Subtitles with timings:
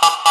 [0.00, 0.21] ha ha ha